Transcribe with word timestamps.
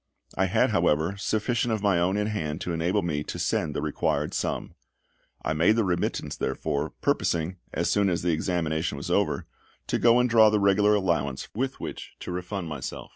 I 0.35 0.45
had, 0.45 0.71
however, 0.71 1.15
sufficient 1.19 1.71
of 1.71 1.83
my 1.83 1.99
own 1.99 2.17
in 2.17 2.25
hand 2.25 2.59
to 2.61 2.73
enable 2.73 3.03
me 3.03 3.23
to 3.25 3.37
send 3.37 3.75
the 3.75 3.83
required 3.83 4.33
sum. 4.33 4.73
I 5.45 5.53
made 5.53 5.75
the 5.75 5.83
remittance 5.83 6.35
therefore, 6.35 6.89
purposing, 7.03 7.57
as 7.71 7.87
soon 7.91 8.09
as 8.09 8.23
the 8.23 8.31
examination 8.31 8.97
was 8.97 9.11
over, 9.11 9.45
to 9.85 9.99
go 9.99 10.17
and 10.17 10.27
draw 10.27 10.49
the 10.49 10.59
regular 10.59 10.95
allowance 10.95 11.49
with 11.53 11.79
which 11.79 12.15
to 12.21 12.31
refund 12.31 12.67
myself. 12.67 13.09